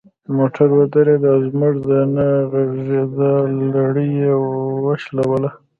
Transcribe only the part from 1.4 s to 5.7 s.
زموږ د نه غږیدا لړۍ یې وشلوله.